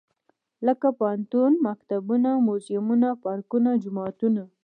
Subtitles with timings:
[0.65, 4.43] لکه پوهنتونه، مکتبونه موزيمونه، پارکونه، جوماتونه.